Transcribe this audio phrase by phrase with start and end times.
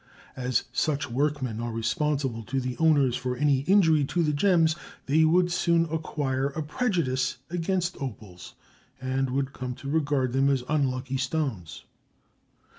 [0.35, 5.25] As such workmen are responsible to the owners for any injury to the gems, they
[5.25, 8.55] would soon acquire a prejudice against opals,
[8.99, 11.83] and would come to regard them as unlucky stones.